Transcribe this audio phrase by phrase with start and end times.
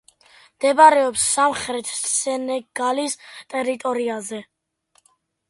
[0.55, 3.19] მდებარეობს სამხრეთ სენეგალის
[3.55, 4.43] ტერიტორიაზე.